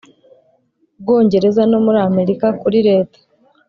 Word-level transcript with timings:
Bwongereza 1.01 1.61
no 1.71 1.77
muri 1.85 1.99
Amerika 2.09 2.45
Kuri 2.61 2.77
Leta 2.87 3.19